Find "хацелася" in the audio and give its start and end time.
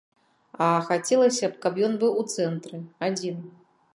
0.87-1.45